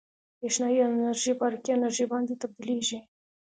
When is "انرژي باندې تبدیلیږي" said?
1.77-2.99